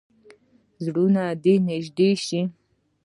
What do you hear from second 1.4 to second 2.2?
دې نږدې